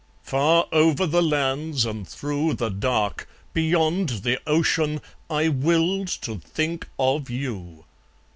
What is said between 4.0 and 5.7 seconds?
the ocean, I